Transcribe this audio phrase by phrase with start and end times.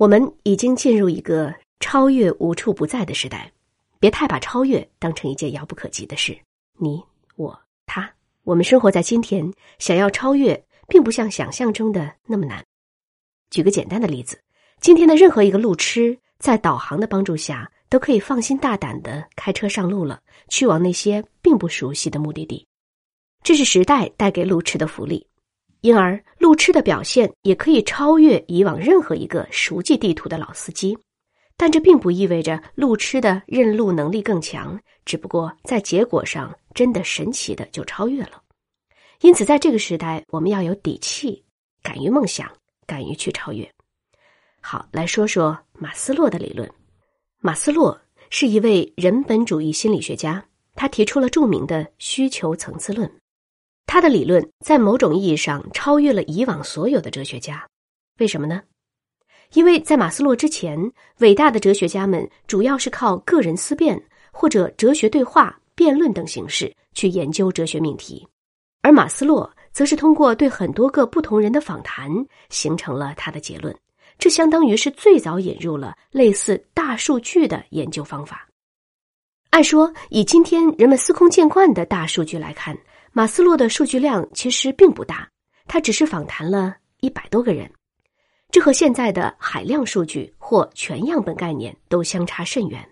[0.00, 3.52] 我们已经进入一个超越无处不在的时代，
[3.98, 6.34] 别太把超越当成一件遥不可及的事。
[6.78, 7.04] 你、
[7.36, 8.10] 我、他，
[8.44, 12.64] 我们生活在今天，想要超越，并不像想象中的那么难。
[13.50, 14.40] 举个简单的例子，
[14.80, 22.66] 今天的任何一个路痴，在导航的帮助下，都可以放心大胆的开车上路了，去往那些并不熟悉的目的地。
[23.42, 25.26] 这是时代带给路痴的福利。
[25.82, 30.96] 因而，路痴的表现也可以超越以往任何一个熟记地图的老司机，
[31.56, 38.42] 但这并不意味着路痴的认路能力更强，只不过在结果上真的神奇的就超越了。
[39.22, 41.44] 因此，在这个时代，我们要有底气，
[41.82, 42.50] 敢于梦想，
[42.86, 43.70] 敢于去超越。
[44.60, 46.70] 好，来说说马斯洛的理论。
[47.38, 50.44] 马斯洛是一位人本主义心理学家，
[50.74, 53.10] 他提出了著名的需求层次论。
[53.86, 57.66] 他的理论在某种意义上超越了以往所有的哲学家，
[58.18, 58.62] 为什么呢？
[59.54, 60.78] 因为在马斯洛之前，
[61.18, 68.24] 伟大的哲学家们主要是靠个人思辨或者哲学对话、辩论等形式去研究哲学命题，
[68.80, 72.08] 而马斯洛则是通过对很多个不同人的访谈
[72.48, 73.76] 形成了他的结论。
[74.20, 78.46] 这相当于是最早引入了类似大数据的研究方法。
[79.50, 82.78] 按说，以今天人们司空见惯的大数据来看。
[83.12, 85.28] 马斯洛的数据量其实并不大，
[85.66, 87.68] 他只是访谈了一百多个人，
[88.50, 92.88] 这和现在的海量数据或全样本概念都相差甚远。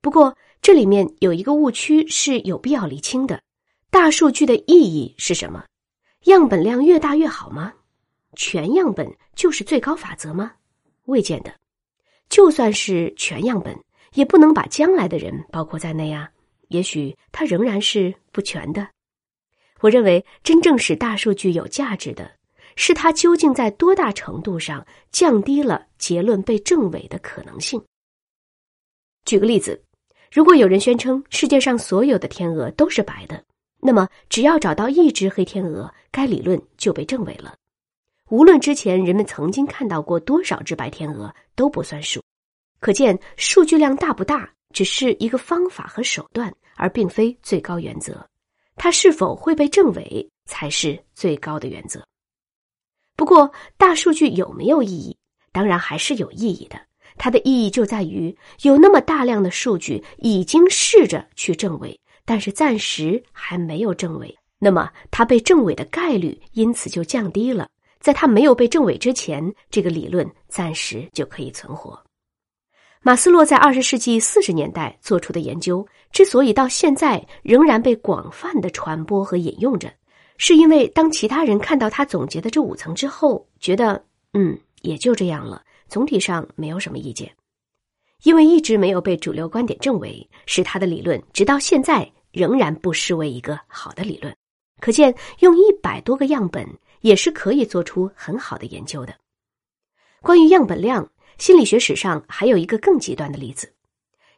[0.00, 3.42] 不过，这里面有一个误区是有必要厘清的：
[3.90, 5.64] 大数据的意义是什么？
[6.24, 7.74] 样本量越大越好吗？
[8.34, 10.52] 全样本就是最高法则吗？
[11.04, 11.52] 未见得。
[12.30, 13.78] 就算是全样本，
[14.14, 16.30] 也不能把将来的人包括在内啊。
[16.68, 18.88] 也许它仍然是不全的。
[19.80, 22.30] 我认为，真正使大数据有价值的，
[22.76, 27.82] 是它究竟在多大程度上降低了结论被证伪的可能性。
[29.24, 29.82] 举个例子，
[30.32, 33.44] 如果有人宣称世界上所有的天鹅都是白的，
[33.80, 37.54] 那么只要找到一只黑天鹅，该理论就被证伪了。
[38.30, 42.20] 无论之前人们曾经看到过多少只白天鹅，都不算数。
[42.80, 48.26] 可见，数据量大不大，只是一个方法和手段，而并非最高原则。
[48.78, 52.02] 它是否会被证伪才是最高的原则。
[53.16, 55.16] 不过，大数据有没有意义？
[55.50, 56.80] 当然还是有意义的。
[57.16, 64.32] 它的意义就在于有那么大量的数据已经试着去证伪，但是暂时还没有证伪。
[64.60, 67.68] 那么，它被证伪的概率因此就降低了。
[67.98, 72.00] 在它没有被证伪之前，这个理论暂时就可以存活。
[73.00, 79.90] 马斯洛在二十世纪四十年代做出的研究，之所以到现在仍然被广泛的传播和引用着，
[80.36, 87.30] 是因为当其他人看到他总结的这五层之后，觉得嗯，也就这样了，总体上没有什么意见。
[88.24, 94.34] 因为一直没有被主流观点证伪，使他的理论直到现在仍然不失为一个好的理论。
[94.80, 96.68] 可见，用一百多个样本
[97.00, 99.14] 也是可以做出很好的研究的。
[100.20, 101.08] 关于样本量。
[101.38, 103.72] 心理学史上还有一个更极端的例子，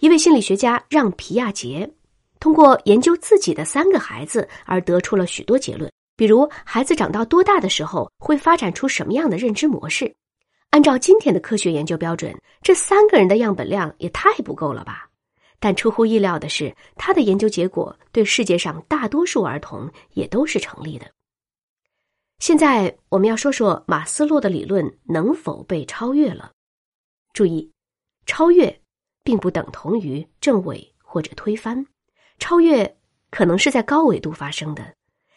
[0.00, 1.88] 一位心理学家让皮亚杰
[2.40, 10.12] 通过研究自己的三个孩子而得出了许多结论，比如孩子长到多大的时候会发展出什么样的认知模式。
[10.70, 15.08] 按照今天的科学研究标准，这三个人的样本量也太不够了吧？
[15.58, 21.06] 但出乎意料的是，他的研究结果对世界上大多数儿童也都是成立的。
[22.38, 26.52] 现在我们要说说马斯洛的理论能否被超越了。
[27.36, 27.70] 注意，
[28.24, 28.80] 超越
[29.22, 31.86] 并不等同于证伪或者推翻。
[32.38, 32.96] 超越
[33.30, 34.94] 可能是在高维度发生的，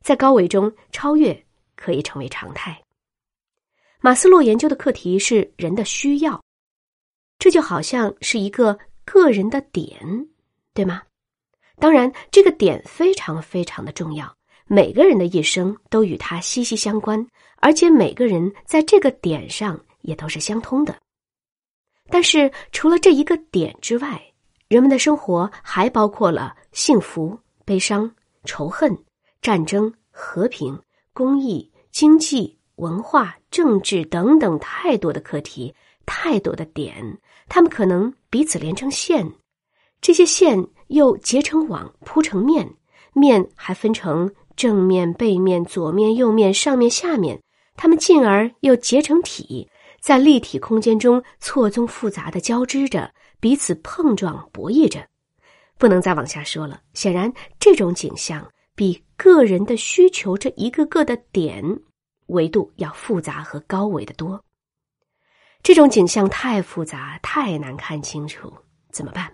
[0.00, 1.38] 在高维中，超越
[1.76, 2.82] 可以成为常态。
[4.00, 6.42] 马斯洛研究的课题是人的需要，
[7.38, 10.26] 这就好像是一个个人的点，
[10.72, 11.02] 对吗？
[11.76, 17.22] 当然，这个点非常非常的重要，每个人的一生都与它息息相关，
[17.58, 21.01] 而且每个人在这个点上也都是相通的。
[22.12, 24.22] 但是，除了这一个点之外，
[24.68, 28.14] 人们的生活还包括了幸福、悲伤、
[28.44, 28.94] 仇恨、
[29.40, 30.78] 战争、和平、
[31.14, 35.74] 公益、经济、文化、政治等等太多的课题，
[36.04, 37.18] 太多的点，
[37.48, 39.32] 他们可能彼此连成线，
[40.02, 42.74] 这些线又结成网，铺成面，
[43.14, 47.40] 面还分成正面、背面、左面、右面、上面、下面，
[47.74, 49.66] 它们进而又结成体。
[50.02, 55.08] 在立体空间中错综复杂的交织着，彼此碰撞博弈着，
[55.78, 56.82] 不能再往下说了。
[56.92, 58.44] 显然，这种景象
[58.74, 61.64] 比个人的需求这一个个的点
[62.26, 64.44] 维度要复杂和高维的多。
[65.62, 68.52] 这种景象太复杂，太难看清楚，
[68.90, 69.32] 怎么办？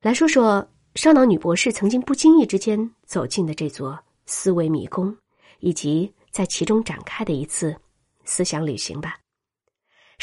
[0.00, 3.96] 来说说烧脑女博士曾经不经意之间走进的这座
[4.26, 5.16] 思维迷宫，
[5.60, 7.72] 以及在其中展开的一次
[8.24, 9.16] 思想旅行吧。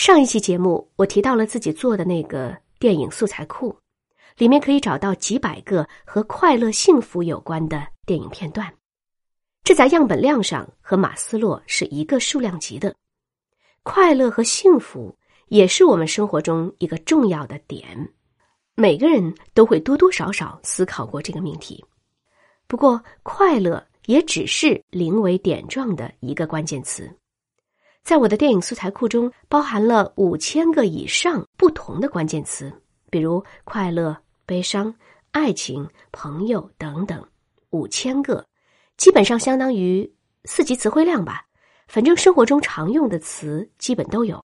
[0.04, 3.78] 上一期节目我提到了自己做的那个电影素材库，
[4.36, 8.74] 里面可以找到几百个和快乐、幸福有关的电影片段。
[9.64, 12.96] 这在样本量上和马斯洛是一个数量级的。
[13.84, 15.16] 快乐和幸福
[15.50, 18.12] 也是我们生活中一个重要的点，
[18.74, 21.86] 每个人都会多多少少思考过这个命题。
[22.66, 27.08] 不过，快乐也只是临危点状的一个关键词。
[28.04, 32.72] 在我的电影素材库中，包含了五千个以上不同的关键词，
[33.10, 34.94] 比如快乐、悲伤、
[35.32, 37.26] 爱情、朋友等等，
[37.70, 38.46] 五千个。
[38.98, 40.12] 基本上相当于
[40.46, 41.46] 四级词汇量吧，
[41.88, 44.44] 反正生活中常用的词基本都有。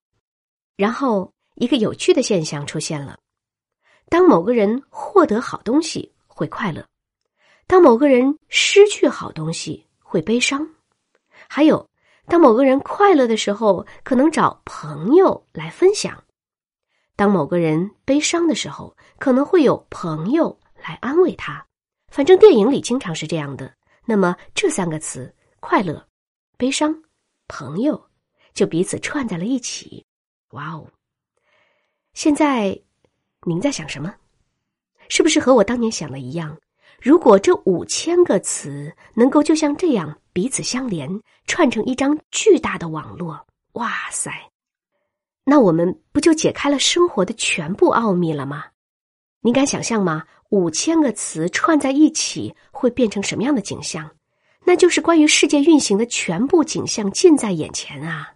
[0.76, 3.18] 然后一个有趣的现象出现了：
[4.08, 6.86] 当某个人获得好东西会快乐，
[7.66, 10.66] 当某个人失去好东西会悲伤，
[11.48, 11.88] 还有
[12.28, 16.22] 当某个人快乐的时候可能找朋友来分享，
[17.16, 21.66] 当某个人悲伤的时候可能会有朋友来安慰他。
[22.08, 23.74] 反正电影里经常是这样的。
[24.04, 26.06] 那么这三个词“快乐
[26.56, 27.02] ”“悲伤
[27.48, 28.08] ”“朋友”
[28.54, 30.04] 就彼此串在了一起。
[30.50, 30.86] 哇哦！
[32.14, 32.80] 现在
[33.46, 34.14] 您在想什么？
[35.08, 36.58] 是不是和我当年想的一样？
[37.00, 41.08] 如果这五千个词能够就像这样彼此相连，
[41.46, 44.32] 串成一张巨大的网络，哇塞！
[45.44, 48.64] 那我们不就解开了生活的全部奥秘了吗？
[49.40, 50.24] 你敢想象吗？
[50.50, 54.10] 五千个词串在一起会变成什么样的景象？
[54.64, 58.32] 那就是关于世界运行的全部景象近在眼前啊！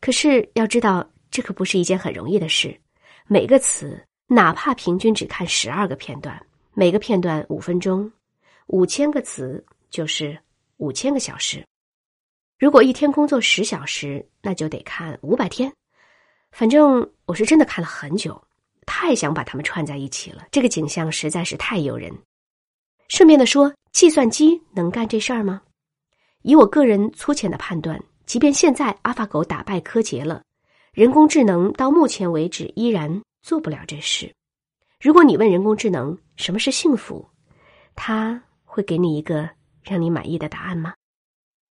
[0.00, 2.80] 可是要知道，这可不是一件很容易的事。
[3.26, 6.40] 每个词，哪怕平均只看十二个片段，
[6.80, 8.10] 每个片段五分钟，
[8.68, 10.40] 五千个词就是
[10.78, 11.62] 五千个小时。
[12.58, 15.70] 如果一天工作十小时，那就得看五百天。
[16.52, 18.42] 反正我是真的看了很久。
[18.86, 22.10] 太想把它们串在一起了，这个景象实在是太诱人。
[23.10, 25.60] 顺便的说，计算机能干这事儿吗？
[26.40, 30.42] 以我个人粗浅的判断，即便现在阿法狗打败柯洁了，
[30.94, 34.34] 人工智能到目前为止依然做不了这事。
[35.00, 37.26] 如果你问人工智能什么是幸福，
[37.96, 39.48] 它会给你一个
[39.82, 40.92] 让你满意的答案吗？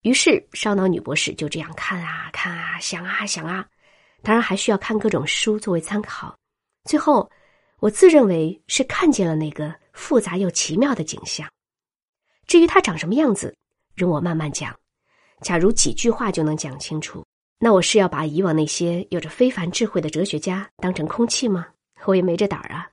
[0.01, 3.63] 于是烧脑女博士就这样看啊看啊想啊想啊，
[4.23, 6.35] 当然还需要看各种书作为参考。
[6.85, 7.29] 最后，
[7.79, 11.47] 我自认为是看见了那个复杂又奇妙的景象。
[12.47, 13.55] 至于它长什么样子，
[13.95, 14.75] 容我慢慢讲。
[15.41, 17.23] 假如几句话就能讲清楚，
[17.59, 21.67] 那我是要把以往那些有着非凡智慧的哲学家当成空气吗？
[22.05, 22.89] 我也没这胆儿啊。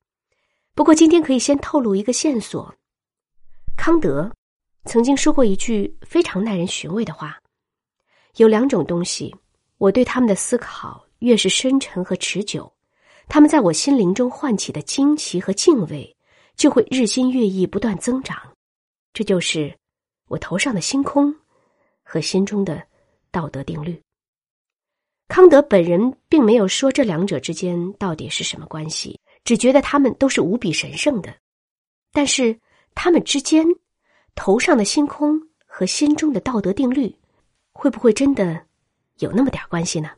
[0.77, 2.73] 不过今天可以先透露一个线索：
[3.79, 4.31] 康德
[4.85, 7.41] 曾经说过一句非常耐人寻味的话。
[8.37, 9.35] 有两种东西，
[9.79, 12.71] 我对他们的思考越是深沉和持久。
[13.27, 16.15] 他们在我心灵中唤起的惊奇和敬畏，
[16.57, 18.37] 就会日新月异、不断增长。
[19.15, 19.75] 这就是
[20.29, 21.35] 我头上的星空
[22.03, 22.87] 和心中的
[23.31, 23.99] 道德定律。
[25.27, 31.35] 康德本人并没有说这两者之间到底是什么关系，只觉得他们都是无比神圣的。
[32.13, 32.59] 但是
[32.95, 33.65] 他们之间，
[34.35, 37.17] 头上的星空和心中的道德定律，
[37.73, 38.67] 会不会真的
[39.21, 40.11] 有那么点关系呢？